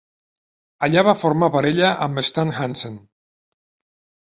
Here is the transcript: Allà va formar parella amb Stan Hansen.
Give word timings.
Allà 0.87 1.03
va 1.07 1.13
formar 1.25 1.51
parella 1.57 1.93
amb 2.07 2.23
Stan 2.31 2.55
Hansen. 2.63 2.99